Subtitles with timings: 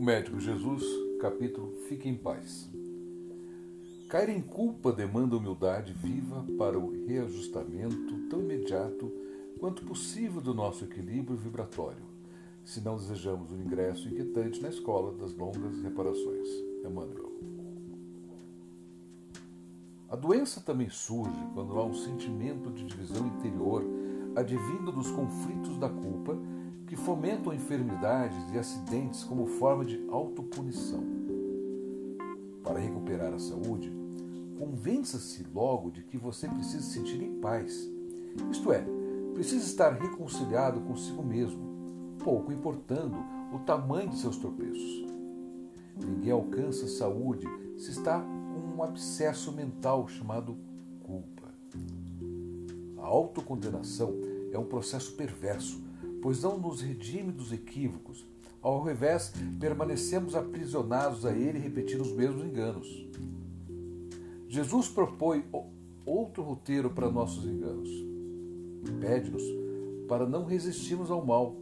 [0.00, 0.84] Médico Jesus,
[1.20, 2.70] capítulo Fique em Paz.
[4.08, 9.12] Cair em culpa demanda humildade viva para o reajustamento tão imediato
[9.58, 12.04] quanto possível do nosso equilíbrio vibratório,
[12.64, 16.46] se não desejamos um ingresso inquietante na escola das longas reparações.
[16.84, 17.32] Emmanuel.
[20.08, 23.84] A doença também surge quando há um sentimento de divisão interior
[24.36, 26.38] advindo dos conflitos da culpa
[26.88, 31.04] que fomentam enfermidades e acidentes como forma de autopunição.
[32.64, 33.92] Para recuperar a saúde,
[34.58, 37.88] convença-se logo de que você precisa se sentir em paz.
[38.50, 38.84] Isto é,
[39.34, 43.18] precisa estar reconciliado consigo mesmo, pouco importando
[43.52, 45.06] o tamanho de seus tropeços.
[45.94, 47.46] Ninguém alcança saúde
[47.76, 50.56] se está com um abscesso mental chamado
[51.02, 51.48] culpa.
[52.96, 54.14] A autocondenação
[54.52, 55.87] é um processo perverso
[56.22, 58.26] pois não nos redime dos equívocos.
[58.60, 63.06] Ao invés, permanecemos aprisionados a ele repetindo os mesmos enganos.
[64.48, 65.44] Jesus propõe
[66.04, 67.88] outro roteiro para nossos enganos.
[69.00, 69.42] Pede-nos
[70.08, 71.54] para não resistirmos ao mal,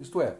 [0.00, 0.38] isto é,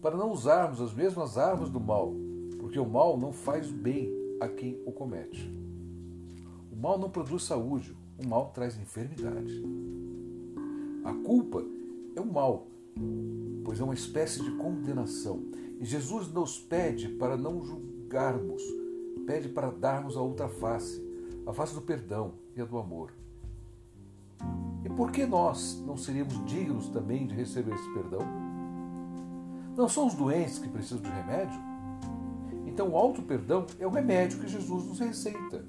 [0.00, 2.12] para não usarmos as mesmas armas do mal,
[2.58, 5.52] porque o mal não faz bem a quem o comete.
[6.72, 9.62] O mal não produz saúde, o mal traz enfermidade.
[11.04, 11.62] A culpa
[12.16, 12.66] é o mal,
[13.64, 15.42] pois é uma espécie de condenação.
[15.80, 18.62] E Jesus nos pede para não julgarmos,
[19.26, 21.02] pede para darmos a outra face,
[21.46, 23.12] a face do perdão e a do amor.
[24.84, 28.20] E por que nós não seríamos dignos também de receber esse perdão?
[29.76, 31.58] Não são os doentes que precisam de remédio?
[32.66, 35.64] Então, o auto-perdão é o remédio que Jesus nos receita,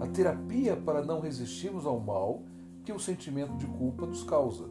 [0.00, 2.42] a terapia para não resistirmos ao mal
[2.84, 4.68] que o sentimento de culpa nos causa.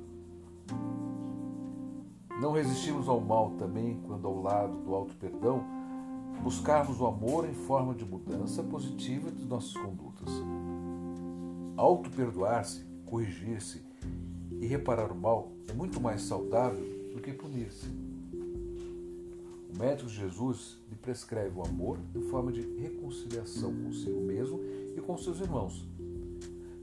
[2.40, 5.62] Não resistimos ao mal também quando, ao lado do auto-perdão,
[6.42, 10.30] buscarmos o amor em forma de mudança positiva de nossas condutas.
[11.76, 13.84] Auto-perdoar-se, corrigir-se
[14.62, 17.88] e reparar o mal é muito mais saudável do que punir-se.
[19.74, 24.62] O médico Jesus lhe prescreve o amor em forma de reconciliação consigo mesmo
[24.96, 25.86] e com seus irmãos.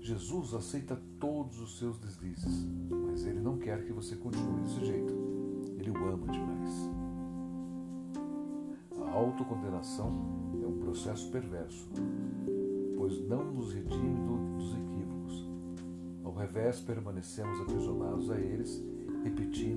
[0.00, 5.36] Jesus aceita todos os seus deslizes, mas ele não quer que você continue desse jeito.
[5.87, 6.91] Ele o ama demais.
[9.07, 10.11] A autocondenação
[10.61, 11.89] é um processo perverso,
[12.97, 14.19] pois não nos redime
[14.57, 15.49] dos equívocos.
[16.25, 18.83] Ao revés, permanecemos aprisionados a eles,
[19.23, 19.75] repetindo.